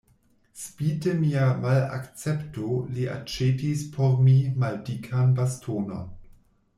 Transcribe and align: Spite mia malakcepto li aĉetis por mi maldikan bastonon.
Spite 0.59 1.11
mia 1.17 1.49
malakcepto 1.65 2.71
li 2.95 3.05
aĉetis 3.17 3.83
por 3.99 4.15
mi 4.29 4.35
maldikan 4.65 5.37
bastonon. 5.41 6.09